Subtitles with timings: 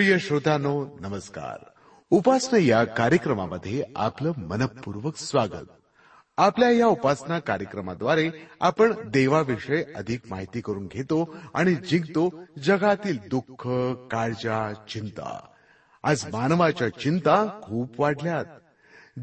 [0.00, 1.64] प्रिय श्रोतांनो नमस्कार.
[2.10, 5.66] उपासना या कार्यक्रमामध्ये आपलं मनपूर्वक स्वागत.
[6.36, 13.68] आपल्या या उपासना कार्यक्रमाद्वारे आपण देवाविषयी अधिक माहिती करून घेतो आणि जिंकतो जगातील दुःख
[14.10, 15.46] काळजा चिंता.
[16.02, 18.44] आज मानवाच्या चिंता खूप वाढल्यात.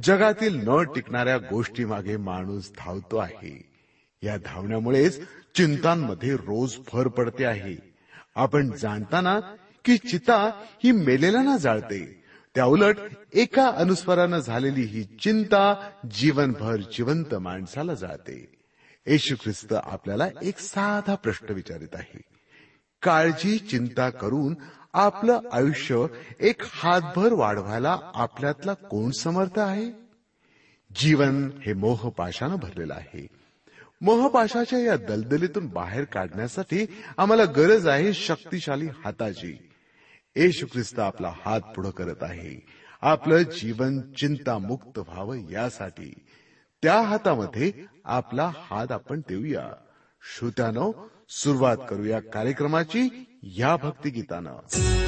[0.04, 3.70] जगातील न टिकणाऱ्या गोष्टीमागे माणूस धावतो आहे.
[4.24, 5.22] या धावण्यामुळेच
[5.56, 7.94] चिंतांमध्ये रोज भर पडते आहे.
[8.36, 9.40] आपण जाणताना
[9.88, 12.24] की चिता ही मेलेल्यांना जाळते.
[12.56, 12.96] त्या उलट
[13.34, 18.52] एका अनुस्वरानं झालेली ही चिंता जीवनभर जिवंत माणसाला जाळते.
[19.08, 22.22] येशू ख्रिस्त आपल्याला एक साधा प्रश्न विचारित आहे.
[23.02, 24.56] काळजी चिंता करून
[24.94, 26.06] आपलं आयुष्य
[26.40, 29.92] एक हातभर वाढवायला आपल्यातला कोण समर्थ आहे?
[30.96, 33.28] जीवन हे मोहपाशानं भरलेलं आहे.
[34.02, 36.86] मोहपाशाच्या या दलदलीतून बाहेर काढण्यासाठी
[37.18, 39.67] आम्हाला गरज आहे शक्तिशाली हाताची
[40.38, 42.66] येशू ख्रिस्त आपला हात पुढं करत आहे.
[43.02, 46.14] आपलं जीवन चिंतामुक्त व्हावं यासाठी.
[46.84, 47.72] त्या हातामध्ये
[48.04, 49.74] आपला हात आपण देऊया.
[50.22, 50.92] श्रोत्यानो
[51.30, 53.10] सुरुवात करूया कार्यक्रमाची
[53.42, 55.07] या भक्तिगीतानं.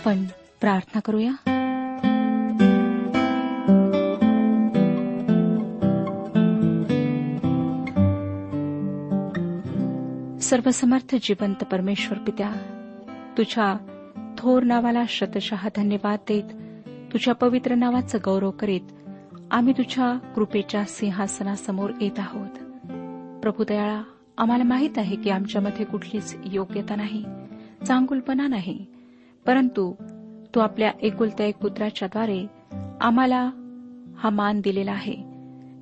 [0.00, 0.24] आपण
[0.60, 1.32] प्रार्थना करूया.
[10.40, 12.52] सर्वसमर्थ जिवंत परमेश्वर पित्या
[13.38, 13.76] तुझ्या
[14.38, 16.44] थोर नावाला शतशः धन्यवाद देत
[17.12, 18.80] तुझ्या पवित्र नावाचं गौरव करीत
[19.50, 22.56] आम्ही तुझ्या कृपेच्या सिंहासनासमोर येत आहोत.
[23.40, 24.02] प्रभू दयाळा
[24.38, 27.24] आम्हाला माहीत आहे की आमच्यामध्ये कुठलीच योग्यता नाही
[27.86, 28.86] चांगुलपणा नाही
[29.46, 29.94] परंतु
[30.54, 32.46] तू आपल्या एकुलत्या एक पुत्राच्याद्वारे
[33.00, 33.50] आम्हाला
[34.18, 35.14] हा मान दिलेला आहे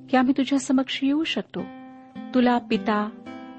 [0.09, 1.61] की आम्ही तुझ्या समक्ष येऊ शकतो.
[2.35, 3.09] तुला पिता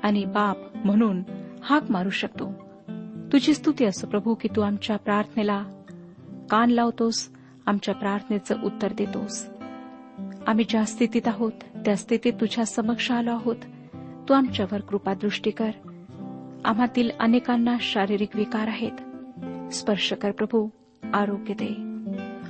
[0.02, 1.23] आणि बाप म्हणून
[1.62, 2.52] हाक मारू शकतो.
[3.32, 5.64] तुझी स्तुती असो प्रभू की तू आमच्या प्रार्थनेला
[6.50, 7.29] कान लावतोस
[7.67, 9.46] आमच्या प्रार्थनेचं उत्तर देतोस.
[10.46, 11.53] आम्ही ज्या स्थितीत आहोत
[11.85, 13.56] त्या स्थितीत तुझ्या समक्ष आलो आहोत.
[14.29, 15.70] तू आमच्यावर कृपादृष्टी कर.
[16.64, 18.93] आम्हातील अनेकांना शारीरिक विकार आहेत.
[19.72, 20.69] स्पर्श कर प्रभू
[21.14, 21.69] आरोग्य दे.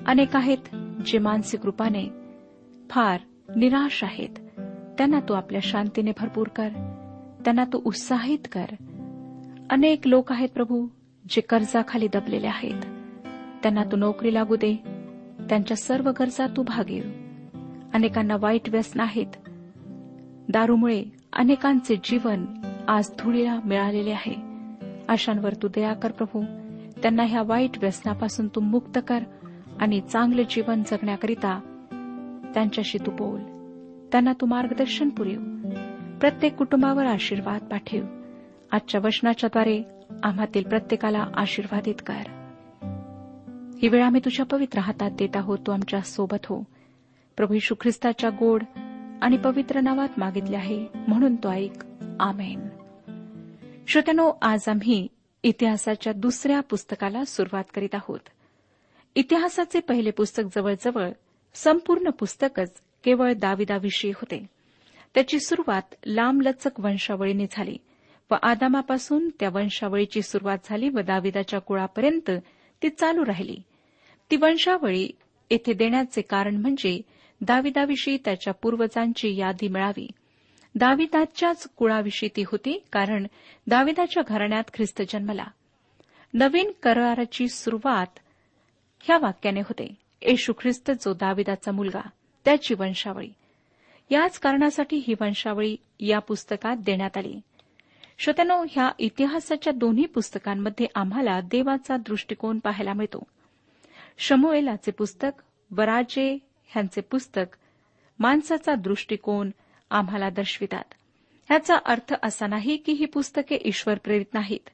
[0.07, 0.77] अनेक आहेत
[1.07, 2.09] जे मानसिक रूपाने
[2.91, 3.21] फार
[3.57, 4.61] निराश आहेत.
[4.99, 6.69] त्यांना तू आपल्या शांतीने भरपूर कर.
[7.45, 8.65] त्यांना तू उत्साहित कर.
[9.71, 10.87] अनेक लोक आहेत प्रभू
[11.31, 12.81] जे कर्जाखाली दबलेले आहेत.
[13.63, 14.77] त्यांना तू नोकरी लागू दे.
[15.49, 17.03] त्यांच्या सर्व गरजा तू भागेव
[17.95, 19.49] अनेकांना वाईट व्यसन आहेत.
[20.49, 22.45] दारूमुळे अनेकांचे जीवन
[22.89, 24.35] आज धुळीला मिळालेले आहे.
[25.09, 26.60] अशांवर तू दया कर प्रभू.
[27.03, 29.19] त्यांना ह्या वाईट व्यसनापासून तू मुक्त कर
[29.81, 31.61] आणि चांगले जीवन जगण्याकरिता
[32.55, 33.41] त्यांच्याशी तू बोल.
[34.13, 35.41] त्यांना तू मार्गदर्शन पुरेव.
[36.21, 37.99] प्रत्येक कुटुंबावर आशीर्वाद पाठव.
[38.73, 39.83] आजच्या वचनाच्याद्वारे
[40.23, 42.23] आम्हातील प्रत्येकाला आशीर्वादित कर.
[43.83, 45.59] ही वेळ आम्ही तुझ्या पवित्र हातात देत आहोत.
[45.67, 46.65] तू आमच्यासोबत हो.
[47.37, 48.63] प्रभू यशू ख्रिस्ताच्या गोड
[49.23, 50.87] आणि पवित्र नावात मागितले आहे.
[51.09, 51.85] म्हणून तो ऐक.
[52.21, 52.61] आमेन.
[53.89, 55.09] श्रोत्यानो आज आम्ही
[55.43, 58.21] इतिहासाच्या दुसऱ्या पुस्तकाला सुरुवात करीत आहोत.
[59.15, 61.11] इतिहासाचे पहिले पुस्तक जवळजवळ
[61.55, 62.73] संपूर्ण पुस्तकच
[63.05, 64.47] केवळ दाविदाविषयी होते.
[65.15, 67.77] त्याची सुरुवात लांबलचक वंशावळीने झाली
[68.31, 72.31] व आदामापासून त्या वंशावळीची सुरुवात झाली व दाविदाच्या कुळापर्यंत
[72.83, 73.57] ती चालू राहिली.
[74.31, 75.11] ती वंशावळी
[75.51, 77.01] येथे देण्याचे कारण म्हणजे
[77.41, 80.09] दाविदाविषयी त्याच्या पूर्वजांची यादी मिळावी.
[80.75, 83.27] दाविदाच्याच कुळाविषयी ती होती कारण
[83.67, 85.45] दाविदाच्या घराण्यात ख्रिस्त जन्मला.
[86.35, 88.19] नवीन कराराची सुरुवात
[89.01, 89.95] ह्या वाक्याने होते.
[90.23, 92.09] येशू ख्रिस्त जो दाविदाचा मुलगा
[92.45, 93.29] त्याची वंशावळी
[94.11, 97.41] याच कारणासाठी ही वंशावळी या पुस्तकात देण्यात आली.
[98.19, 103.23] श्रोत्यानो ह्या इतिहासाच्या दोन्ही पुस्तकांमध्ये आम्हाला देवाचा दृष्टिकोन पाहायला मिळतो.
[104.19, 107.57] शमुएलाचे पुस्तक वराजे ह्यांचे पुस्तक
[108.19, 109.51] माणसाचा दृष्टिकोन
[109.91, 110.95] आम्हाला दर्शवितात.
[111.49, 114.69] ह्याचा अर्थ असा नाही की ही पुस्तके ईश्वर प्रेरित नाहीत.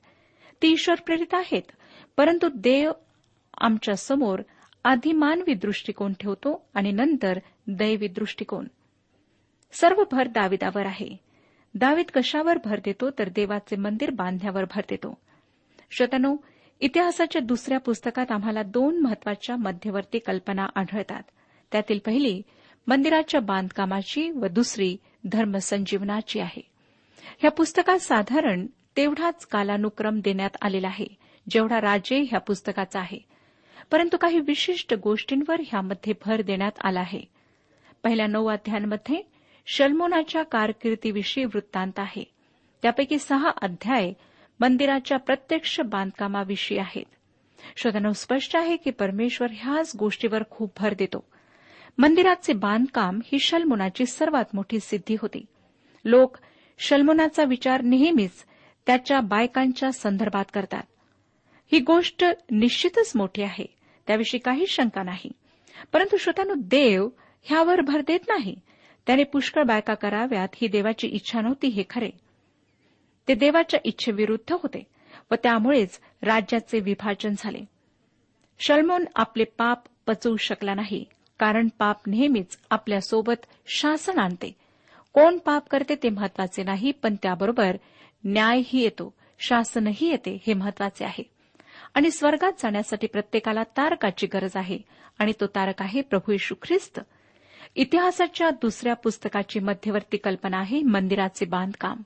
[0.62, 1.62] ती ईश्वर प्रेरित आहेत
[2.16, 2.92] परंतु देव
[3.58, 4.42] आमच्यासमोर
[4.84, 8.66] आधी मानवी दृष्टिकोन ठेवतो आणि नंतर दैवी दृष्टिकोन.
[9.72, 11.16] सर्व भर दाविदावर आहे.
[11.74, 15.18] दावीद कशावर भर देतो तर देवाचे मंदिर बांधण्यावर भर देतो.
[15.90, 16.36] शतनो
[16.80, 21.22] इतिहासाच्या दुसऱ्या पुस्तकात आम्हाला दोन महत्त्वाच्या मध्यवर्ती कल्पना आढळतात.
[21.72, 22.42] त्यातील पहिली
[22.86, 26.62] मंदिराच्या बांधकामाची व दुसरी धर्मसंजीवनाची आहे.
[27.38, 28.66] ह्या पुस्तकात साधारण
[28.96, 31.06] तेवढाच कालानुक्रम देण्यात आलेला आहे
[31.50, 33.18] जेवढा राजे ह्या पुस्तकाचा आहे.
[33.90, 37.20] परंतु काही विशिष्ट गोष्टींवर ह्यामध्ये भर देण्यात आला आहे.
[38.02, 39.22] पहिल्या नऊ अध्यायांमध्ये
[39.66, 42.24] शल्मोनाच्या कारकिर्दीविषयी वृत्तांत आहे.
[42.82, 44.12] त्यापैकी सहा अध्याय
[44.60, 47.04] मंदिराच्या प्रत्यक्ष बांधकामाविषयी आहेत.
[47.76, 51.24] श्रोतांनो स्पष्ट आहे की परमेश्वर ह्याच गोष्टीवर खूप भर देतो.
[51.98, 55.44] मंदिराचे बांधकाम ही शल्मुनाची सर्वात मोठी सिद्धी होती.
[56.04, 56.36] लोक
[56.78, 58.30] शलमुनाचा विचार नेहमीच
[58.86, 60.82] त्याच्या बायकांच्या संदर्भात करतात.
[61.72, 63.66] ही गोष्ट निश्चितच मोठी आहे
[64.06, 65.32] त्याविषयी काही शंका नाही.
[65.92, 67.08] परंतु श्रोतानु देव
[67.42, 68.56] ह्यावर भर देत नाही.
[69.06, 72.10] त्याने पुष्कळ बायका कराव्यात ही देवाची इच्छा नव्हती हे खरे.
[73.28, 74.86] ते देवाच्या इच्छेविरुद्ध होते
[75.30, 77.60] व त्यामुळेच राज्याचे विभाजन झाले.
[78.58, 81.04] शल्मोन आपले पाप पचवू शकला नाही.
[81.38, 84.56] कारण पाप नेहमीच आपल्यासोबत शासन आणते.
[85.12, 87.76] कोण पाप करते ते महत्त्वाचे नाही पण त्याबरोबर
[88.24, 91.22] न्यायही येतो शासनही येते हे महत्त्वाचे आहे.
[91.94, 94.78] आणि स्वर्गात जाण्यासाठी प्रत्येकाला तारकाची गरज आहे
[95.18, 97.00] आणि तो तारक आहे प्रभू यशू ख्रिस्त.
[97.74, 101.96] इतिहासाच्या दुसऱ्या पुस्तकाची मध्यवर्ती कल्पना आहे मंदिराचे बांधकाम.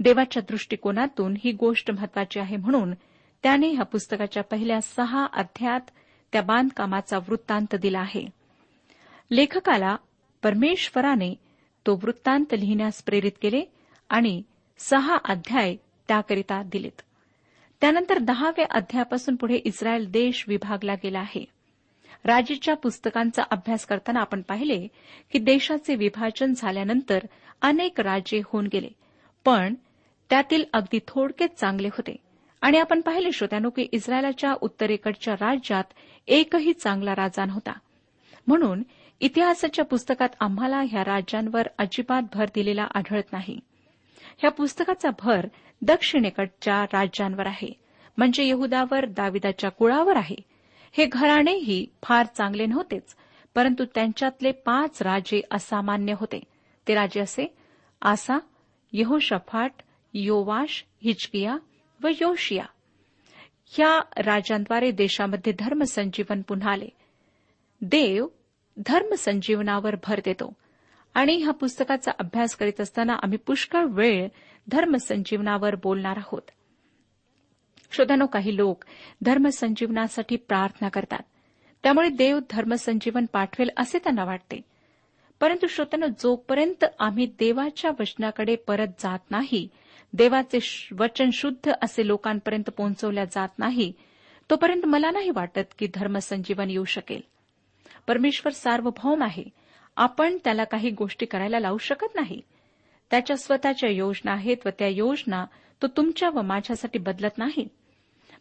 [0.00, 2.94] देवाच्या दृष्टिकोनातून ही गोष्ट महत्वाची आहे म्हणून
[3.42, 5.80] त्याने ह्या पुस्तकाच्या पहिल्या सहा अध्यायात
[6.32, 8.26] त्या बांधकामाचा वृत्तांत दिला आहे.
[9.30, 9.96] लेखकाला
[10.42, 11.34] परमेश्वराने
[11.86, 13.62] तो वृत्तांत लिहिण्यास प्रेरित केले
[14.08, 14.42] आणि
[14.78, 15.76] सहा अध्याय
[16.08, 17.02] त्याकरिता दिलेत.
[17.80, 21.44] त्यानंतर दहाव्या अध्यायापासून पुढे इस्रायल देश विभागला गेला आहे.
[22.24, 24.88] राजेच्या पुस्तकांचा अभ्यास करताना आपण पाहिले
[25.32, 27.18] की देशाचे विभाजन झाल्यानंतर
[27.62, 28.88] अनेक राजे होऊन गेले
[29.44, 29.74] पण
[30.30, 32.25] त्यातील अगदी थोडकेच चांगले होते.
[32.60, 35.84] आणि आपण पाहिले श्रोत्यानो की इस्रायलाच्या उत्तरेकडच्या राज्यात
[36.26, 37.72] एकही चांगला राजा नव्हता.
[38.46, 38.82] म्हणून
[39.20, 43.60] इतिहासाच्या पुस्तकात आम्हाला ह्या राज्यांवर अजिबात भर दिलेला आढळत नाही.
[44.38, 45.46] ह्या पुस्तकाचा भर
[45.82, 47.72] दक्षिणेकडच्या राज्यांवर आहे.
[48.16, 50.36] म्हणजे यहुदावर दाविदाच्या कुळावर आहे.
[50.92, 53.16] हे घराणेही फार चांगले नव्हतेच
[53.54, 56.40] परंतु त्यांच्यातले पाच राजे असामान्य होते.
[56.88, 57.54] ते राजे असे
[58.02, 58.38] आसा
[58.92, 59.72] यहोशफाट
[60.14, 61.56] योवाश हिचकिया
[62.02, 62.64] व योशिया.
[63.66, 66.88] ह्या राजांद्वारे देशामध्ये धर्मसंजीवन पुन्हा आले.
[67.80, 68.26] देव
[68.78, 70.52] धर्मसंजीवनावर भर देतो.
[71.14, 74.28] आणि ह्या पुस्तकाचा अभ्यास करीत असताना आम्ही पुष्कळ वेळ
[74.68, 76.42] धर्मसंजीवनावर बोलणार आहोत.
[77.92, 78.84] श्रोतानो काही लोक
[79.22, 81.22] धर्मसंजीवनासाठी प्रार्थना करतात.
[81.82, 84.60] त्यामुळे देव धर्मसंजीवन पाठवेल असे त्यांना वाटते.
[85.40, 89.68] परंतु श्रोतानो जोपर्यंत आम्ही देवाच्या वचनाकडे परत जात नाही
[90.16, 93.92] देवाचे वचन शुद्ध असे लोकांपर्यंत पोहोचवल्या जात नाही
[94.50, 97.20] तोपर्यंत मला नाही वाटत की धर्मसंजीवन येऊ शकेल.
[98.06, 99.44] परमेश्वर सार्वभौम आहे.
[99.96, 102.40] आपण त्याला काही गोष्टी करायला लावू शकत नाही.
[103.10, 105.44] त्याच्या स्वतःच्या योजना आहेत व त्या योजना
[105.82, 107.68] तो तुमच्या व माझ्यासाठी बदलत नाही.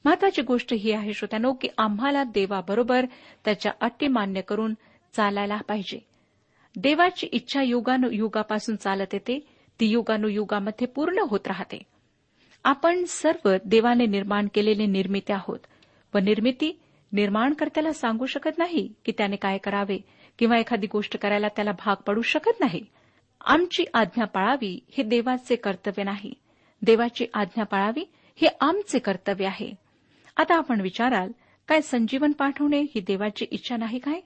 [0.05, 3.05] महत्वाची गोष्ट ही आहे श्रोत्यानो की आम्हाला देवाबरोबर
[3.46, 4.74] त्याच्या अटी मान्य करून
[5.13, 6.00] चालायला पाहिजे.
[6.75, 9.54] देवाची इच्छा युगानुयुगापासून चालत येते.
[9.79, 11.79] ती युगानुयुगामध्ये पूर्ण होत राहते.
[12.63, 15.60] आपण सर्व देवाने निर्माण केलेले निर्मिते आहोत.
[16.13, 16.79] व निर्मिती
[17.12, 19.98] निर्माणकर्त्याला सांगू शकत नाही की त्याने काय करावे
[20.39, 22.86] किंवा एखादी गोष्ट करायला त्याला भाग पडू शकत नाही.
[23.46, 26.34] आमची आज्ञा पाळावी हे देवाचे कर्तव्य नाही.
[26.82, 29.75] देवाची आज्ञा पाळावी हे आमचे कर्तव्य आहे.
[30.38, 31.32] आता आपण विचाराल
[31.67, 34.22] काय संजीवन पाठवणे ही देवाची इच्छा नाही काय?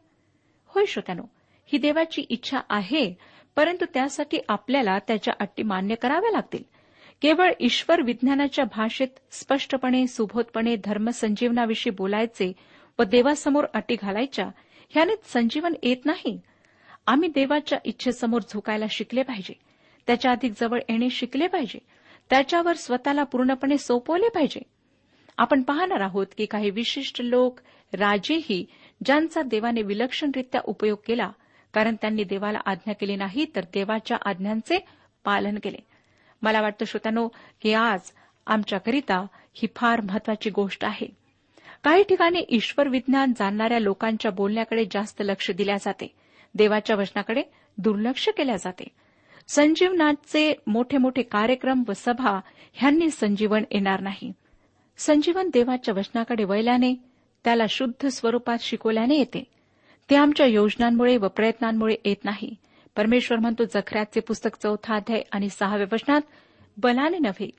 [0.68, 1.22] होय श्रोत्यानो
[1.65, 3.13] ही देवाची इच्छा आहे
[3.56, 6.63] परंतु त्यासाठी आपल्याला त्याच्या अट्टी मान्य कराव्या लागतील.
[7.22, 12.53] केवळ ईश्वर विज्ञानाच्या भाषेत स्पष्टपणे सुबोधपणे धर्मसंजीवनाविषयी बोलायचे
[13.00, 14.50] व देवासमोर अटी घालायच्या
[14.89, 16.41] ह्याने संजीवन येत नाही.
[17.08, 19.53] आम्ही देवाच्या इच्छेसमोर झुकायला शिकले पाहिजे.
[20.08, 21.79] त्याच्या अधिक जवळ येणे शिकले पाहिजे.
[22.29, 24.62] त्याच्यावर स्वतःला पूर्णपणे सोपवले पाहिजे.
[25.38, 27.60] आपण पाहणार आहोत की काही विशिष्ट लोक
[27.94, 28.65] राजेही
[29.06, 31.32] ज्यांचा देवाने विलक्षणरित्या उपयोग केला
[31.73, 34.85] कारण त्यांनी देवाला आज्ञा केली नाही तर देवाच्या आज्ञांचे
[35.23, 35.77] पालन केले.
[36.41, 37.27] मला वाटतं श्रोत्यानो
[37.61, 37.99] की आज
[38.47, 41.07] आमच्याकरिता ही फार महत्वाची गोष्ट आहे.
[41.83, 46.15] काही ठिकाणी ईश्वर विज्ञान जाणणाऱ्या लोकांच्या बोलण्याकडे जास्त लक्ष दिल्या जाते.
[46.55, 47.43] देवाच्या वचनाकडे
[47.77, 48.88] दुर्लक्ष केल्या जाते.
[49.47, 52.39] संजीवनाचे मोठे मोठे कार्यक्रम व सभा
[52.73, 54.31] ह्यांनी संजीवन येणार नाही.
[54.97, 56.93] संजीवन देवाच्या वचनाकडे वळल्याने
[57.43, 59.43] त्याला शुद्ध स्वरूपात शिकवल्याने येते.
[60.10, 62.56] ते आमच्या योजनांमुळे व प्रयत्नांमुळे येत नाही.
[62.96, 66.22] परमेश्वर म्हणतो जखऱ्याचे पुस्तक चौथा अध्याय आणि सहाव्या वचनात
[66.78, 67.50] बलाने नव्हे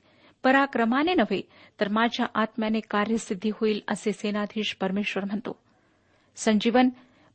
[0.43, 1.41] पराक्रमाने नव्हे
[1.79, 5.55] तर माझ्या आत्म्याने कार्यसिद्धी होईल असे सेनाधीश परमेश्वर म्हणतो.
[6.35, 6.89] संजीवन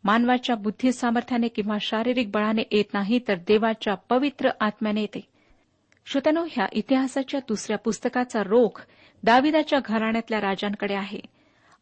[0.05, 5.21] मानवाच्या बुद्धी सामर्थ्याने किंवा शारीरिक बळाने येत नाही तर देवाच्या पवित्र आत्म्याने येते.
[6.07, 8.87] श्रोतनो ह्या इतिहासाच्या दुसऱ्या पुस्तकाचा रोख
[9.23, 11.36] दाविदाच्या घराण्यातल्या राजांकडे आहे.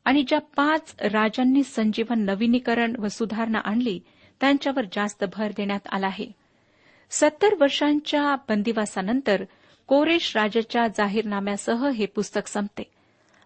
[0.05, 4.01] आणि ज्या पाच राजांनी संजीवन नवीनीकरण व सुधारणा आणली
[4.41, 6.27] त्यांच्यावर जास्त भर देण्यात आला आहे.
[7.11, 9.45] सत्तर वर्षांच्या बंदिवासानंतर
[9.87, 12.83] कोरेश राजाच्या जाहीरनाम्यासह हे पुस्तक संपते.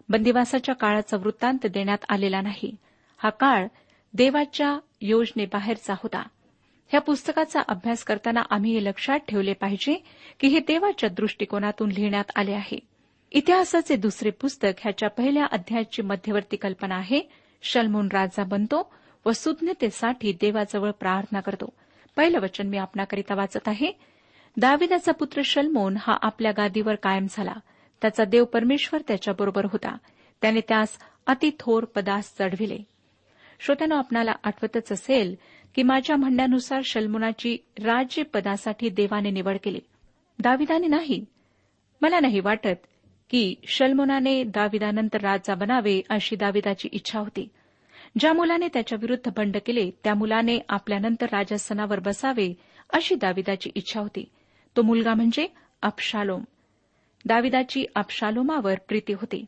[0.09, 2.75] बंदिवासाच्या काळाचा वृत्तांत देण्यात आलेला नाही.
[3.17, 3.67] हा काळ
[4.13, 6.23] देवाच्या योजनेबाहेरचा होता.
[6.87, 10.03] ह्या पुस्तकाचा अभ्यास करताना आम्ही हे लक्षात ठेवले पाहिजे
[10.39, 12.88] की हे देवाच्या दृष्टिकोनातून लिहिण्यात आले आहे.
[13.31, 17.21] इतिहासाचे दुसरे पुस्तक ह्याच्या पहिल्या अध्यायाची मध्यवर्ती कल्पना आहे.
[17.61, 18.93] शलमोन राजा बनतो
[19.25, 21.73] व सुज्ञतेसाठी देवाजवळ प्रार्थना करतो.
[22.15, 23.91] पहिलं वचन मी आपणाकरिता वाचत आहे.
[24.57, 27.53] दाविदाचा पुत्र शलमोन हा आपल्या गादीवर कायम झाला.
[28.01, 29.97] त्याचा देव परमेश्वर त्याच्याबरोबर होता.
[30.41, 32.77] त्याने त्यास अतिथोर पदास चढविले.
[33.59, 35.35] श्रोत्यानं आपणाला आठवतच असेल
[35.75, 39.79] की माझ्या म्हणण्यानुसार शलमोनाची राज्यपदासाठी देवाने निवड केली.
[40.39, 41.25] दाविदाने नाही.
[42.01, 42.77] मला नाही वाटत
[43.29, 47.47] की शल्मोनाने दाविदानंतर राजा बनावे अशी दाविदाची इच्छा होती.
[48.19, 52.53] ज्या मुलाने त्याच्या विरुद्ध बंड केले त्या मुलाने आपल्यानंतर राजस्थानावर बसावे
[52.93, 54.25] अशी दाविदाची इच्छा होती.
[54.77, 55.47] तो मुलगा म्हणजे
[55.81, 56.43] अपशालोम
[57.25, 59.45] दाविदाची अपशालोमावर प्रीती होती.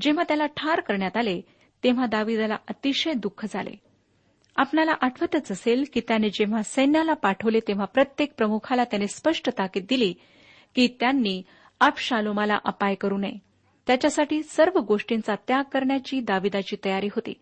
[0.00, 1.40] जेव्हा त्याला ठार करण्यात आले
[1.84, 3.70] तेव्हा दाविदाला अतिशय दुःख झाले.
[4.56, 10.14] आपणाला आठवतच असेल की त्याने जेव्हा सैन्याला पाठवले तेव्हा प्रत्येक प्रमुखाला त्याने स्पष्ट ताकीद दिली
[10.74, 11.42] की त्यांनी
[11.80, 13.38] अपशालोमाला अपाय करू नये.
[13.86, 17.34] त्याच्यासाठी सर्व गोष्टींचा त्याग करण्याची दाविदाची तयारी होती.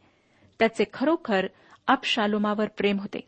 [0.59, 1.47] त्याचे खरोखर
[1.87, 3.21] अपशालोमावर प्रेम होते.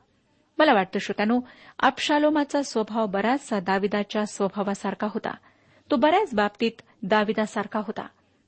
[0.59, 1.41] मला वाटतं श्रोत्यानो
[1.79, 5.31] अपशालोमाचा स्वभाव बराचसा दाविदाच्या स्वभावासारखा होता.
[5.91, 8.07] तो बऱ्याच बाबतीत दाविदासारखा होता.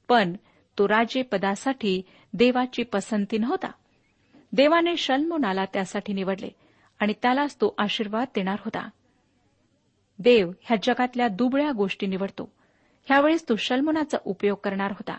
[0.09, 0.33] पण
[0.79, 2.02] तो राजेपदासाठी
[2.33, 3.69] देवाची पसंती नव्हता.
[4.52, 6.49] देवाने शल्मोनाला त्यासाठी निवडले
[6.99, 8.88] आणि त्यालाच तो आशीर्वाद देणार होता.
[10.20, 12.52] देव ह्या जगातल्या दुबळ्या गोष्टी निवडतो.
[13.04, 15.16] ह्यावेळेस तो शल्मोनाचा उपयोग करणार होता.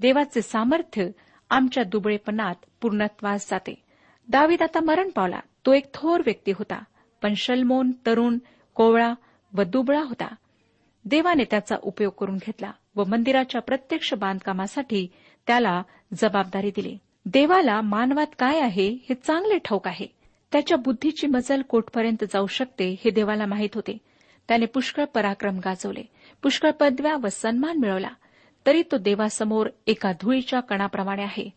[0.00, 1.08] देवाचे सामर्थ्य
[1.50, 3.82] आमच्या दुबळेपणात पूर्णत्वास जाते.
[4.28, 5.40] दावीद आता मरण पावला.
[5.66, 6.82] तो एक थोर व्यक्ती होता.
[7.22, 8.38] पण शल्मोन तरुण
[8.74, 9.14] कोवळा
[9.54, 10.34] व दुबळा होता.
[11.04, 15.08] देवाने त्याचा उपयोग करून घेतला व मंदिराच्या प्रत्यक्ष बांधकामासाठी
[15.46, 15.82] त्याला
[16.14, 16.98] जबाबदारी दिली.
[17.26, 20.06] देवाला मानवात काय आहे हे चांगले ठाऊक आहे.
[20.54, 23.98] त्याच्या बुद्धीची मजल कोठपर्यंत जाऊ शकते हे देवाला माहीत होते.
[24.48, 26.02] त्याने पुष्कळ पराक्रम गाजवले.
[26.42, 28.08] पुष्कळ पदव्या व सन्मान मिळवला.
[28.66, 31.50] तरी तो देवासमोर एका धुळीच्या कणाप्रमाणे आहे.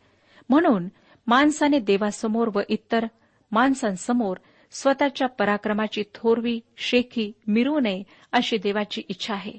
[0.50, 0.88] म्हणून
[1.27, 3.06] माणसाने देवासमोर व इतर
[3.51, 4.38] माणसांसमोर
[4.72, 9.54] स्वतःच्या पराक्रमाची थोरवी शेखी मिरवू नये अशी देवाची इच्छा आहे.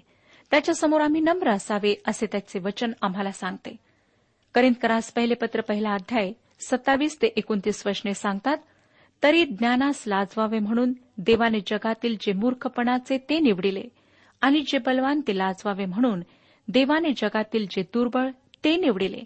[0.50, 3.76] त्याच्यासमोर आम्ही नम्र असावे असे त्याचे वचन आम्हाला सांगते.
[4.54, 8.59] करिंदकरास पहिले पत्र पहिला अध्याय सत्तावीस ते एकोणतीस वचने सांगतात
[9.22, 13.82] तरी ज्ञानास लाजवावे म्हणून देवाने जगातील जे मूर्खपणाचे ते निवडिले.
[14.40, 16.20] आणि जे बलवान ते लाजवावे म्हणून
[16.68, 18.30] देवाने जगातील जे दुर्बळ
[18.64, 19.22] ते निवडिले.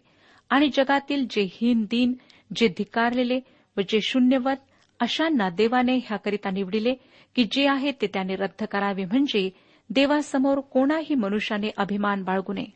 [0.51, 2.13] आणि जगातील जे हीन दिन
[2.57, 3.41] जे धिकारलेले
[3.77, 4.57] व जे शून्यवत
[5.01, 6.95] अशांना देवाने ह्याकरिता निवडिले
[7.35, 9.51] की जे आहे ते त्याने रद्द करावे म्हणजे
[9.91, 12.67] देवासमोर कोणाही मनुष्याने अभिमान बाळगू नये.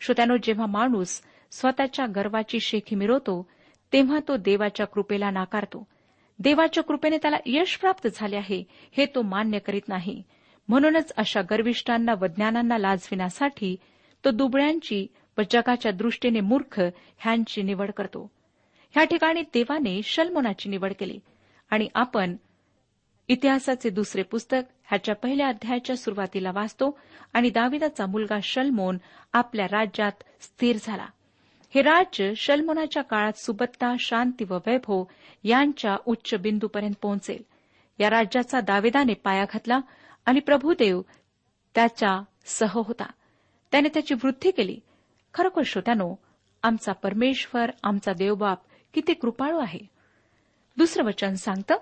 [0.00, 3.46] श्रोत्यानो जेव्हा माणूस स्वतःच्या गर्वाची शेखी मिरवतो
[3.92, 5.86] तेव्हा तो देवाच्या कृपेला नाकारतो.
[6.40, 10.22] देवाच्या कृपेने त्याला यश प्राप्त झाले आहे हे तो मान्य करीत नाही.
[10.68, 13.76] म्हणूनच अशा गर्विष्ठांना व ज्ञानांना लाजविण्यासाठी
[14.24, 15.06] तो दुबळ्यांची
[15.38, 16.80] व जगाच्या दृष्टीने मूर्ख
[17.18, 18.30] ह्यांची निवड करतो.
[18.90, 21.18] ह्या ठिकाणी देवाने शलमोनाची निवड केली.
[21.70, 22.36] आणि आपण
[23.28, 26.98] इतिहासाचे दुसरे पुस्तक ह्याच्या पहिल्या अध्यायाच्या सुरुवातीला वाचतो
[27.32, 28.98] आणि दाविदाचा मुलगा शलमोन
[29.32, 31.06] आपल्या राज्यात स्थिर झाला.
[31.74, 35.04] हे राज्य शलमोनाच्या काळात सुबत्ता शांती व वैभव
[35.44, 37.42] यांच्या उच्च बिंदूपर्यंत पोहोचेल.
[37.98, 39.80] या राज्याचा दावेदाने पाया घातला
[40.26, 41.02] आणि प्रभुदेव
[41.74, 43.10] त्याच्या सह होता.
[43.72, 44.80] त्याने त्याची वृद्धी केली.
[45.34, 46.14] खरोखर श्रोत्यानो
[46.62, 48.58] आमचा परमेश्वर आमचा देवबाप
[48.94, 49.80] किती कृपाळू आहे.
[50.76, 51.76] दुसरं वचन सांगतं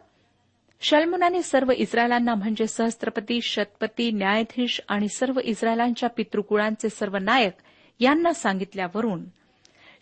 [0.80, 7.52] शल्मुनाने सर्व इस्रायलांना म्हणजे सहस्त्रपती शतपती न्यायाधीश आणि सर्व इस्रायलांच्या पितृकुळांचे सर्व नायक
[8.00, 9.24] यांना सांगितल्यावरून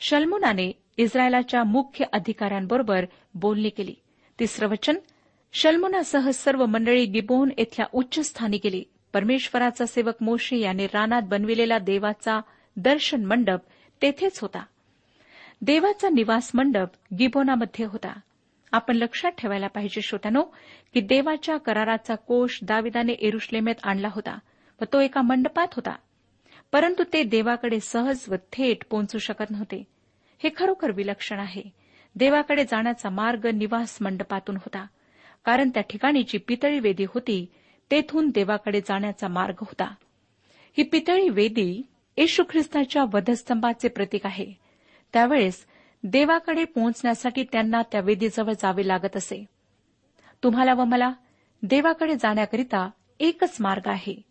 [0.00, 3.04] शल्मुनाने इस्रायलाच्या मुख्य अधिकाऱ्यांबरोबर
[3.34, 3.94] बोलणी केली.
[4.40, 4.94] तिसरं वचन
[5.52, 8.84] शल्मुनासह सर्व मंडळी गिबोन येथल्या उच्चस्थानी गेली.
[9.12, 12.40] परमेश्वराचा सेवक मोशे याने रानात बनविलेला देवाचा
[12.76, 13.60] दर्शन मंडप
[14.02, 14.64] तेथेच होता.
[15.62, 18.20] देवाचा निवास मंडप गिबोनामध्ये होता.
[18.72, 20.42] आपण लक्षात ठेवायला पाहिजे श्रोत्यानो
[20.94, 24.38] की देवाच्या कराराचा कोष दाविदाने एरुश्लेमेत आणला होता
[24.80, 25.96] व तो एका मंडपात होता.
[26.72, 29.84] परंतु ते देवाकडे सहज व थेट पोहोचू शकत नव्हते.
[30.42, 31.62] हे खरोखर विलक्षण आहे.
[32.16, 34.86] देवाकडे जाण्याचा मार्ग निवास मंडपातून होता.
[35.44, 37.46] कारण त्या ठिकाणी जी पितळी वेदी होती
[37.90, 39.94] तेथून देवाकडे जाण्याचा मार्ग होता.
[40.78, 41.82] ही पितळी वेदी
[42.16, 44.52] येशू ख्रिस्ताच्या वधस्तंभाचे प्रतीक आहे.
[45.12, 45.66] त्यावेळेस
[46.04, 49.44] देवाकडे पोहोचण्यासाठी त्यांना त्या वेदीजवळ जावे लागत असे.
[50.42, 51.12] तुम्हाला व मला
[51.62, 54.22] देवाकडे जाण्याकरिता एकच मार्ग आहे.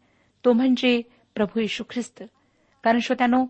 [0.45, 1.01] तो म्हणजे
[1.35, 2.23] प्रभू येशू ख्रिस्त.
[2.83, 3.45] कारण श्रोत्यानो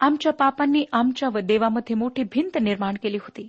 [0.00, 3.48] आमच्या पापांनी आमच्या व देवामध्ये मोठी भिंत निर्माण केली होती.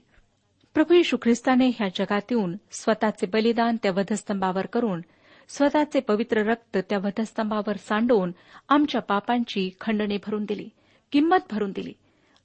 [0.73, 5.01] प्रभू येशू ख्रिस्ताने ह्या जगात येऊन स्वतःचे बलिदान त्या वधस्तंभावर करून
[5.47, 8.31] स्वतःचे पवित्र रक्त त्या वधस्तंभावर सांडवून
[8.69, 10.69] आमच्या पापांची खंडणी भरून दिली
[11.11, 11.93] किंमत भरून दिली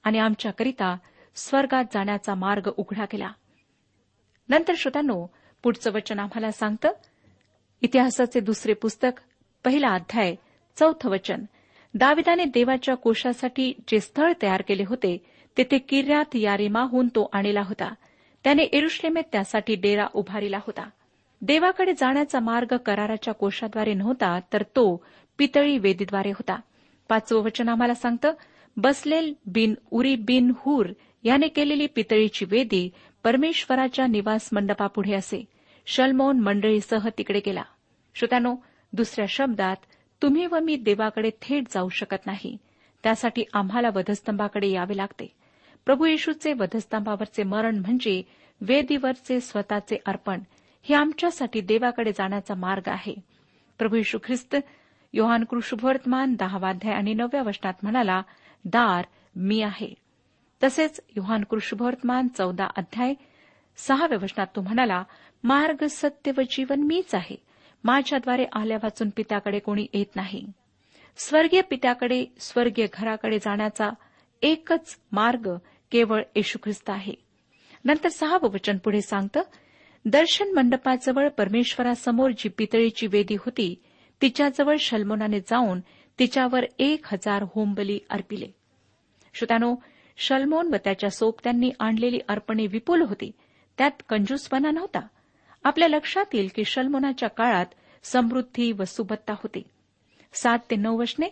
[0.03, 0.97] आणि आमच्याकरिता
[1.35, 3.31] स्वर्गात जाण्याचा मार्ग उघडा केला.
[4.49, 5.27] नंतर श्रोत्यांनो
[5.63, 6.91] पुढचं वचन आम्हाला सांगतं.
[7.81, 9.21] इतिहासाचे दुसरे पुस्तक
[9.63, 10.35] पहिला अध्याय
[10.79, 11.43] चौथं वचन.
[11.93, 15.17] दाविदाने देवाच्या कोशासाठी जे स्थळ तयार केले होते
[15.57, 17.93] तेथे किर्यात यारेमाहून तो आणला होता.
[18.43, 20.89] त्याने एरुश्लेमेत त्यासाठी डेरा उभारिला होता.
[21.41, 25.05] देवाकडे जाण्याचा मार्ग कराराच्या कोशाद्वारे नव्हता तर तो
[25.37, 26.59] पितळी वेदीद्वारे होता.
[27.09, 28.33] पाचवं वचन आम्हाला सांगतं
[28.77, 30.85] बसलेल बिन उरी बिन हूर
[31.23, 32.89] याने केलेली पितळीची वेदी
[33.23, 35.45] परमेश्वराच्या निवास मंडपापुढे असे.
[35.85, 37.63] शलमोन मंडळीसह तिकडे गेला.
[38.15, 38.55] श्रोत्यानो
[38.93, 39.75] दुसऱ्या शब्दात
[40.21, 42.57] तुम्ही व मी देवाकडे थेट जाऊ शकत नाही.
[43.03, 45.33] त्यासाठी आम्हाला वधस्तंभाकडे यावे लागते.
[45.85, 48.23] प्रभू येशूचे वधस्तंभावरचे मरण म्हणजे
[48.61, 50.39] वेदीवरचे स्वतःचे अर्पण
[50.83, 53.15] हे आमच्यासाठी देवाकडे जाण्याचा मार्ग आहे.
[53.77, 54.55] प्रभू येशू ख्रिस्त
[55.13, 58.21] योहान कृषुभवर्तमान दहावाध्याय आणि नवव्या वचनात म्हणाला
[58.65, 59.05] दार
[59.35, 59.93] मी आहे.
[60.63, 63.13] तसेच योहान कृषुभवर्तमान चौदा अध्याय
[63.77, 65.03] सहाव्या वचनात तो म्हणाला
[65.43, 67.50] मार्ग सत्य व जीवन मीच आहे.
[67.83, 70.45] माझ्याद्वारे आल्या वाचून पित्याकडे कोणी येत नाही.
[71.17, 73.89] स्वर्गीय पित्याकडे स्वर्गीय घराकडे जाण्याचा
[74.41, 75.57] एकच मार्ग
[75.91, 77.13] केवळ येशू ख्रिस्त आहे.
[77.85, 79.41] नंतर सहावं वचन पुढे सांगतं
[80.05, 83.75] दर्शन मंडपाजवळ परमेश्वरासमोर जी पितळीची वेदी होती
[84.21, 85.79] तिच्याजवळ शल्मोनाने जाऊन
[86.19, 88.47] तिच्यावर एक हजार होमबली अर्पिले.
[89.33, 89.75] श्रोत्यानो
[90.17, 93.31] शल्मोन व त्याच्या सोबत्यांनी आणलेली अर्पणे विपुल होती
[93.77, 94.99] त्यात कंजूसपणा नव्हता.
[95.63, 97.65] आपल्या लक्षात येईल की शल्मोनाच्या काळात
[98.03, 99.63] समृद्धी व सुबत्ता होती.
[100.33, 101.27] सात ते नऊ वशने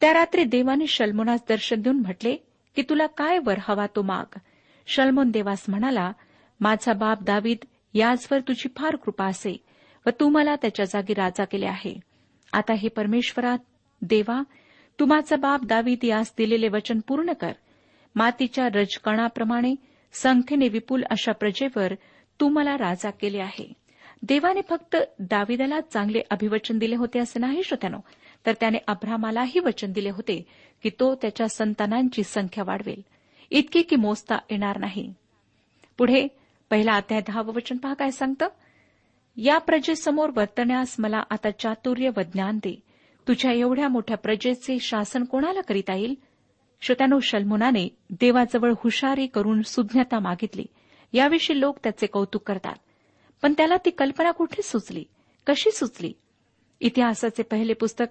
[0.00, 2.36] त्या रात्री देवाने शल्मोनास दर्शन देऊन म्हटले
[2.76, 4.38] की तुला काय वर हवा तो माग?
[4.86, 6.12] शल्मोन देवास म्हणाला
[6.60, 7.58] माझा बाप दावीद
[7.94, 9.64] याचवर तुझी फार कृपा असे
[10.06, 12.00] व तू मला त्याच्या जागी राजा केले आहे.
[12.52, 13.58] आता हे परमेश्वरात
[14.02, 14.42] देवा
[15.00, 17.52] तू माझा बाप दावीद यास दिलेले वचन पूर्ण कर.
[18.14, 19.74] मातीच्या रजकणाप्रमाणे
[20.12, 21.94] संख्येने विपुल अशा प्रजेवर
[22.42, 23.72] तू मला राजा केले आहे.
[24.22, 27.98] देवाने फक्त दाविदाला चांगले अभिवचन दिले होते असे नाही श्रोत्यानो?
[28.46, 30.46] तर त्याने अब्रामालाही वचन दिले होते
[30.82, 33.02] की तो त्याच्या संतानांची संख्या वाढवेल.
[33.50, 35.14] इतकी की मोजता येणार नाही.
[35.98, 36.28] पुढे
[36.70, 38.48] पहिला अध्याय दहावं वचन पहा काय सांगतं?
[39.36, 42.80] या प्रजेसमोर वर्तण्यास मला आता चातुर्य व ज्ञान दे.
[43.28, 46.14] तुझ्या एवढ्या मोठ्या प्रजेचे शासन कोणाला करीता येईल?
[46.82, 50.66] श्रोत्यानो शल्मुनाने देवाजवळ हुशारी करून सुज्ञता मागितली.
[51.12, 52.74] याविषयी लोक त्याचे कौतुक करतात.
[53.42, 55.04] पण त्याला ती कल्पना कुठे सुचली?
[55.46, 56.12] कशी सुचली?
[56.80, 58.04] इतिहासाचे पहिले पुस्तक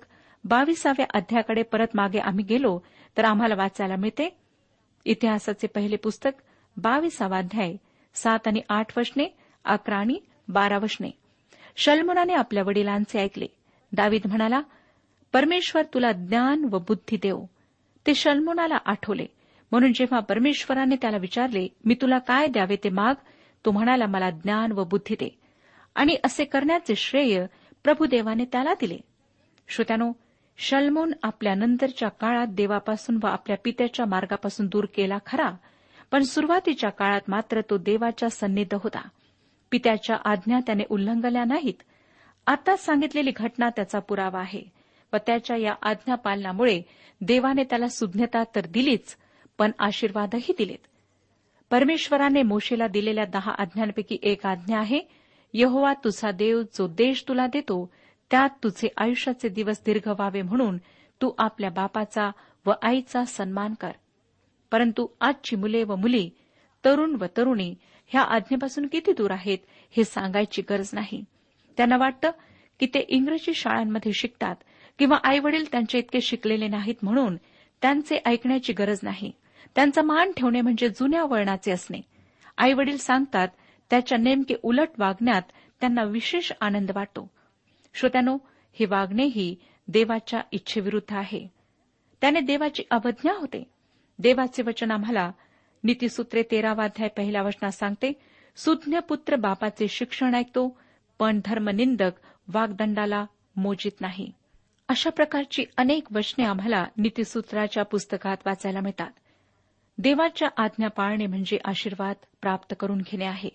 [0.43, 2.79] बावीसाव्या अध्यायाकडे परत मागे आम्ही गेलो
[3.17, 4.37] तर आम्हाला वाचायला मिळते.
[5.05, 6.29] इतिहासाचे पहिले पुस्तक
[6.77, 7.75] बावीसावा अध्याय
[8.13, 11.09] सात आणि आठ वशने अकरा आणि बारा वशने.
[11.75, 13.47] शल्मुनाने आपल्या वडिलांचे ऐकले.
[13.91, 14.61] दावीद म्हणाला
[15.33, 17.43] परमेश्वर तुला ज्ञान व बुद्धी देव.
[18.07, 19.25] ते शल्मुनाला आठवले.
[19.71, 23.13] म्हणून जेव्हा परमेश्वराने त्याला विचारले मी तुला काय द्यावे ते माग?
[23.65, 25.39] तो म्हणाला मला ज्ञान व बुद्धी दे.
[25.95, 27.45] आणि असे करण्याचे श्रेय
[27.83, 28.97] प्रभुदेवाने त्याला दिले.
[29.67, 30.11] श्रोत्यानो
[30.57, 35.51] शल्मोन आपल्या नंतरच्या काळात देवापासून व आपल्या पित्याच्या मार्गापासून दूर केला खरा
[36.11, 39.09] पण सुरुवातीच्या काळात मात्र तो देवाच्या सन्निध होता.
[39.71, 41.83] पित्याच्या आज्ञा त्याने उल्लंघल्या नाहीत.
[42.47, 44.63] आता सांगितलेली घटना त्याचा पुरावा आहे.
[45.13, 46.81] व त्याच्या या आज्ञा पालनामुळे
[47.21, 49.17] देवाने त्याला सुज्ञता तर दिलीच
[49.61, 50.87] पण आशीर्वादही दिलेत.
[51.69, 54.99] परमेश्वराने मोशेला दिलेल्या दहा आज्ञांपैकी एक आज्ञा आहे
[55.53, 57.93] यहोवा तुझा देव जो देश तुला देतो
[58.31, 60.77] त्यात तुझे आयुष्याचे दिवस दीर्घ व्हावे म्हणून
[61.21, 62.31] तू आपल्या बापाचा
[62.65, 63.91] व आईचा सन्मान कर.
[64.71, 66.29] परंतु आजची मुले व मुली
[66.85, 67.75] तरुण व तरुणी
[68.07, 69.57] ह्या आज्ञेपासून किती दूर आहेत
[69.97, 71.23] हे सांगायची गरज नाही.
[71.77, 72.31] त्यांना वाटतं
[72.79, 74.55] की ते इंग्रजी शाळांमध्ये शिकतात
[74.99, 77.35] किंवा आईवडील त्यांचे इतके शिकलेले नाहीत म्हणून
[77.81, 79.31] त्यांचे ऐकण्याची गरज नाही.
[79.75, 82.01] त्यांचा मान ठेवणे म्हणजे जुन्या वळणाचे असणे.
[82.57, 83.47] आई वडील सांगतात
[83.89, 85.41] त्याच्या नेमके उलट वागण्यात
[85.79, 87.31] त्यांना विशेष आनंद वाटतो.
[87.93, 88.37] श्रोत्यानो
[88.73, 89.55] हे वागणेही
[89.87, 91.47] देवाच्या इच्छेविरुद्ध आहे.
[92.21, 93.63] त्याने देवाची अवज्ञा होते.
[94.19, 95.31] देवाचे वचन आम्हाला
[95.83, 98.13] नीतीसूत्रे तेरावाध्याय पहिल्या वचनात सांगते
[98.55, 100.79] सुज्ञ पुत्र बापाचे शिक्षण ऐकतो
[101.19, 102.11] पण धर्मनिंदक
[102.53, 104.31] वागदंडाला मोजित नाही.
[104.89, 109.11] अशा प्रकारची अनेक वचने आम्हाला नीतीसूत्राच्या पुस्तकात वाचायला मिळतात.
[110.01, 113.49] देवाच्या आज्ञा पाळणे म्हणजे आशीर्वाद प्राप्त करून घेणे आहे.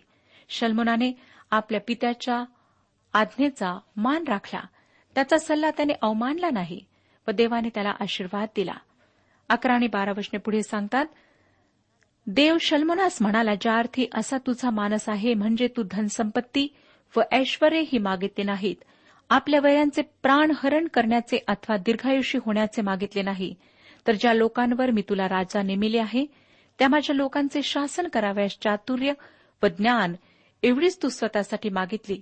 [0.48, 1.12] शल्मुनाने
[1.50, 2.44] आपल्या पित्याच्या
[3.12, 4.60] आज्ञेचा मान राखला.
[5.14, 6.80] त्याचा सल्ला त्याने अवमानला नाही
[7.28, 8.74] व देवाने त्याला आशीर्वाद दिला.
[9.48, 11.06] अकरा आणि बारा वचने पुढे सांगतात
[12.26, 16.68] देव शल्मुनास म्हणाला ज्या अर्थी असा तुझा मानस आहे म्हणजे तू धनसंपत्ती
[17.16, 18.76] व ऐश्वर्यही मागितले नाहीत.
[19.30, 23.54] आपल्या वयांचे प्राणहरण करण्याचे अथवा दीर्घायुषी होण्याचे मागितले नाही.
[24.06, 26.26] तर ज्या लोकांवर मी तुला राजा नेमिले आहे
[26.78, 29.12] त्या माझ्या लोकांचे शासन कराव्यास चातुर्य
[29.62, 30.14] व ज्ञान
[30.62, 32.20] एवढीच तू स्वतःसाठी मागितली.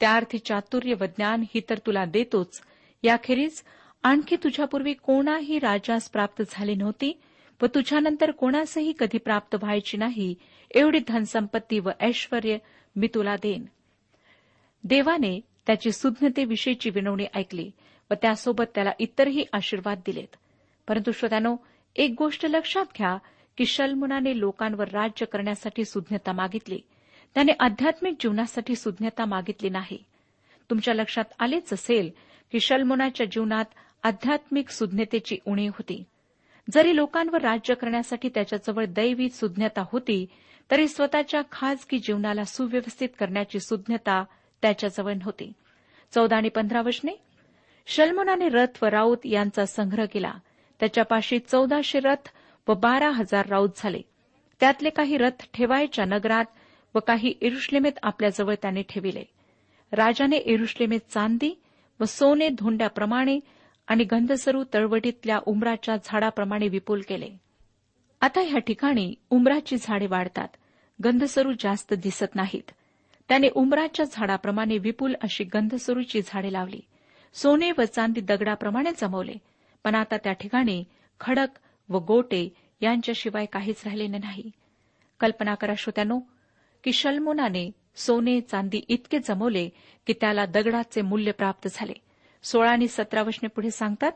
[0.00, 2.60] त्या अर्थी चातुर्य व ज्ञान ही तर तुला देतोच.
[3.02, 3.62] याखेरीज
[4.02, 7.20] आणखी तुझ्यापूर्वी कोणाही राजास प्राप्त झाली नव्हती
[7.62, 10.34] व तुझ्यानंतर कोणासही कधी प्राप्त व्हायची नाही
[10.74, 12.56] एवढी धनसंपत्ती व ऐश्वर
[12.96, 13.64] मी तुला देन
[14.84, 17.70] देवाने त्याची सुज्ञतेविषयीची विनवणी ऐकली
[18.10, 20.36] व त्यासोबत त्याला इतरही आशीर्वाद दिलेत.
[20.88, 21.56] परंतु श्रोत्यानो
[21.96, 23.18] एक गोष्ट लक्षात घ्या
[23.56, 26.80] की शल्मुनाने लोकांवर राज्य करण्यासाठी सुज्ञता मागितली.
[27.34, 30.04] त्याने आध्यात्मिक जीवनासाठी सुज्ञता मागितली नाही.
[30.70, 32.10] तुमच्या लक्षात आलेच असेल
[32.52, 33.64] की शल्मुनाच्या जीवनात
[34.02, 36.04] आध्यात्मिक सुज्ञतेची उणीव होती.
[36.70, 40.26] जरी लोकांवर राज्य करण्यासाठी त्याच्याजवळ दैवी सुज्ञता होती
[40.70, 44.24] तरी स्वतःच्या खाजगी जीवनाला सुव्यवस्थित करण्याची सुज्ञता
[44.62, 45.52] त्याच्याजवळ नव्हती.
[46.14, 47.12] चौदा आणि पंधरा वचने?
[47.86, 50.32] शलमुनाने रथ व राऊत यांचा संग्रह केला.
[50.82, 52.28] त्याच्यापाशी चौदाशे रथ
[52.68, 54.00] व बारा हजार राऊत झाले.
[54.60, 56.44] त्यातले काही रथ ठेवायच्या नगरात
[56.94, 59.24] व काही इरुश्लेमेत आपल्याजवळ त्याने ठेविले.
[59.92, 61.62] राजाने इरुश्लेमेत चांदी
[62.00, 63.40] व सोने धोंड्याप्रमाणे
[63.86, 67.28] आणि गंधसरू तळवटीतल्या उमराच्या झाडाप्रमाणे विपुल केले.
[68.20, 70.48] आता ह्या ठिकाणी उमराची झाडे वाढतात.
[71.04, 72.70] गंधसरू जास्त दिसत नाहीत.
[73.28, 76.80] त्याने उमराच्या झाडाप्रमाणे विपुल अशी गंधसरूची झाडे लावली.
[77.34, 79.34] सोने व चांदी दगडाप्रमाणे जमवले.
[79.84, 80.84] पण आता त्या ठिकाणी
[81.20, 82.48] खडक व गोटे
[82.80, 84.50] यांच्याशिवाय काहीच राहिलेले नाही.
[85.20, 86.18] कल्पना करा श्रोत्यानो
[86.84, 89.68] की शल्मोनाने सोने चांदी इतके जमवले
[90.06, 91.92] की त्याला दगडाचे मूल्य प्राप्त झाले.
[92.42, 94.12] सोळा आणि सतरा वशने पुढे सांगतात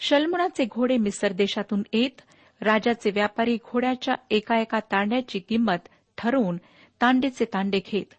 [0.00, 2.20] शल्मोनाचे घोडे मिसर देशातून येत
[2.60, 6.56] राजाचे व्यापारी घोड्याच्या एका एका तांड्याची किंमत ठरवून
[7.00, 8.14] तांडेचे तांडे घेत.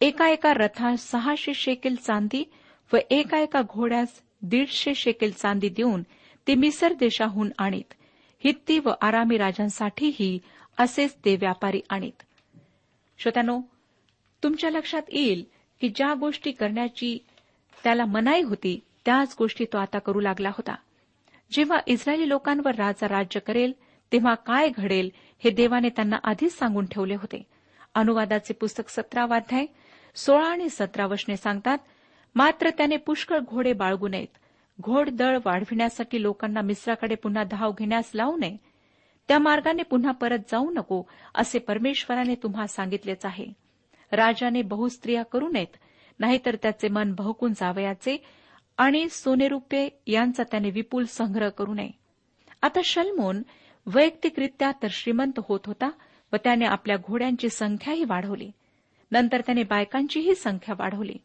[0.00, 2.44] एका एका रथास सहाशे शेकेल चांदी
[2.92, 6.02] व एका एका घोड्यास दीडशे शेकेल चांदी देऊन
[6.48, 7.94] ते मिसर देशाहून आणीत.
[8.44, 10.38] हित्ती व आरामी राजांसाठीही
[10.78, 12.22] असेच ते व्यापारी आणीत.
[13.18, 13.60] श्रोत्यानो
[14.42, 15.44] तुमच्या लक्षात येईल
[15.80, 17.18] की ज्या गोष्टी करण्याची
[17.84, 20.74] त्याला मनाई होती त्याच गोष्टी तो आता करू लागला होता.
[21.52, 23.72] जेव्हा इस्रायली लोकांवर राजा राज्य करेल
[24.12, 25.10] तेव्हा काय घडेल
[25.44, 27.42] हे देवाने त्यांना आधीच सांगून ठेवले होते.
[27.94, 29.66] अनुवादाचे पुस्तक सतरावाध्याय
[30.14, 31.78] सोळा आणि सतरा वशने सांगतात
[32.34, 34.38] मात्र त्याने पुष्कळ घोडे बाळगू नयेत.
[34.80, 38.56] घोडदळ वाढविण्यासाठी लोकांना मिश्राकडे पुन्हा धाव घेण्यास लावू नये.
[39.28, 41.02] त्या मार्गाने पुन्हा परत जाऊ नको
[41.34, 43.46] असे परमेश्वराने तुम्हा सांगितलेच आहे.
[44.12, 45.76] राजाने बहुस्त्रिया करू नयेत
[46.18, 48.24] नाहीतर त्याचे मन भहकून जावयाचे
[48.78, 51.90] आणि सोनेरुपे यांचा त्याने विपुल संग्रह करू नये.
[52.62, 53.42] आता शलमोन
[53.86, 55.90] वैयक्तिकरित्या तर श्रीमंत होत होता
[56.32, 58.50] व त्याने आपल्या घोड्यांची संख्याही वाढवली.
[59.12, 61.16] नंतर त्याने बायकांचीही संख्या वाढवली.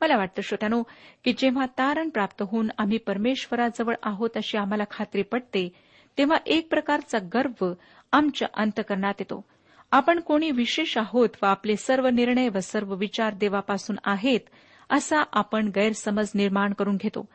[0.00, 0.82] मला वाटतं श्रोत्यानो
[1.24, 5.68] की जेव्हा तारण प्राप्त होऊन आम्ही परमेश्वराजवळ आहोत अशी आम्हाला खात्री पटते
[6.18, 7.72] तेव्हा एक प्रकारचा गर्व
[8.12, 9.44] आमच्या अंतकरणात येतो.
[9.90, 14.40] आपण कोणी विशेष आहोत व आपले सर्व निर्णय व सर्व विचार देवापासून आहेत
[14.90, 17.28] असा आपण गैरसमज निर्माण करून घेतो.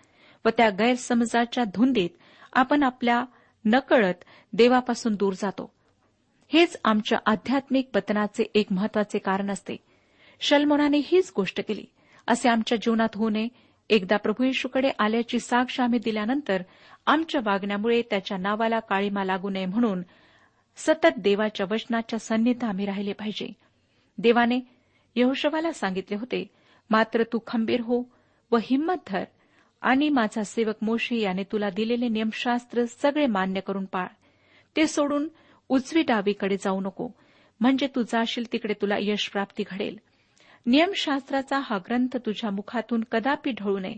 [0.45, 2.09] व त्या गैरसमजाच्या धुंदीत
[2.53, 3.25] आपण आपल्या
[3.65, 4.23] नकळत
[4.53, 5.73] देवापासून दूर जातो.
[6.53, 9.75] हेच आमच्या आध्यात्मिक पतनाचे एक महत्त्वाचे कारण असते.
[10.39, 11.85] शलमोनाने हीच गोष्ट केली.
[12.27, 13.47] असे आमच्या जीवनात होऊ नये.
[13.89, 16.61] एकदा प्रभू येशूकडे आल्याची साक्ष आम्ही दिल्यानंतर
[17.05, 20.01] आमच्या वागण्यामुळे त्याच्या नावाला काळीमा लागू नये म्हणून
[20.77, 23.53] सतत देवाच्या वचनाच्या सन्नीत आम्ही राहिले पाहिजे.
[24.17, 24.59] देवाने
[25.15, 26.47] यहोशवाला सांगितले होते
[26.89, 28.03] मात्र तू खंबीर हो
[28.51, 29.23] व हिंमत धर
[29.81, 34.07] आणि माझा सेवक मोशी याने तुला दिलेले नियमशास्त्र सगळे मान्य करून पाळ.
[34.75, 35.27] ते सोडून
[35.69, 37.09] उजवी डावीकडे जाऊ नको.
[37.59, 39.99] म्हणजे तू जाशील तिकडे तुला यश प्राप्ती घडेल.
[40.65, 43.95] नियमशास्त्राचा हा ग्रंथ तुझ्या मुखातून कदापि ढळू नये.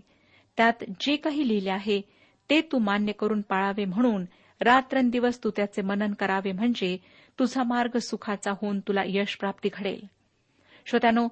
[0.58, 2.02] त्यात जे काही लिहिले आहे
[2.50, 4.26] ते तू मान्य करून पाळावे म्हणून
[4.62, 6.98] रात्रंदिवस तू त्याचे मनन करावे म्हणजे
[7.40, 10.06] तुझा मार्ग सुखाचा होऊन तुला यश प्राप्ती घडेल.
[10.86, 11.28] श्रोत्यानो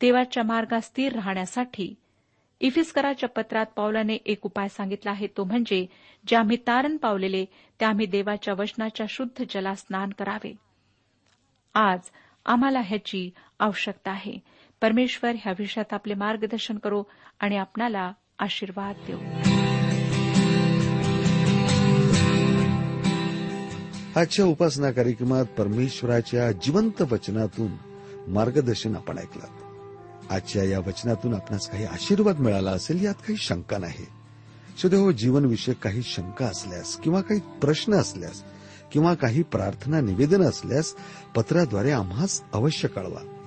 [0.00, 1.94] देवाच्या मार्गात स्थिर राहण्यासाठी
[2.60, 5.86] इफिस्कराच्या पत्रात पावलाने एक उपाय सांगितला आहे तो म्हणजे
[6.26, 7.44] जे आम्ही तारण पावलेले
[7.80, 10.52] ते आम्ही देवाच्या वचनाच्या शुद्ध जला स्नान करावे.
[11.74, 12.00] आज
[12.46, 14.38] आम्हाला ह्याची आवश्यकता आहे.
[14.80, 17.02] परमेश्वर ह्या विषयात आपले मार्गदर्शन करो
[17.40, 19.18] आणि आपणाला आशीर्वाद देऊ.
[24.16, 27.70] आजच्या उपासना कार्यक्रमात परमेश्वराच्या जिवंत वचनातून
[28.28, 29.46] मार्गदर्शन आपण ऐकलं.
[30.30, 34.06] आजच्या या वचनातून आपणास काही आशीर्वाद मिळाला असेल यात काही शंका नाही.
[34.82, 38.44] सुदैव हो, जीवनविषयक काही शंका असल्यास किंवा काही प्रश्न असल्यास
[38.92, 40.94] किंवा काही प्रार्थना निवेदन असल्यास
[41.34, 43.37] पत्राद्वारे आम्हास अवश्य कळवा.